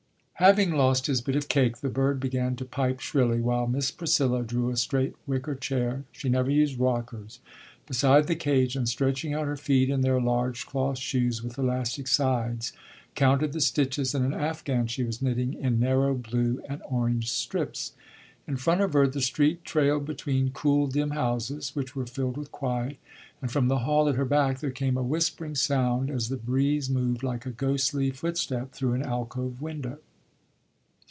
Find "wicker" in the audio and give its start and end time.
5.27-5.53